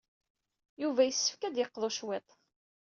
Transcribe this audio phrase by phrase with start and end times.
[0.81, 2.29] Yuba yessefk ad d-yeqḍu cwiṭ.